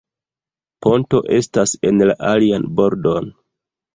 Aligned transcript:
Ponto 0.85 1.19
estas 1.35 1.75
en 1.91 2.03
la 2.11 2.17
alian 2.31 2.65
bordon. 2.79 3.29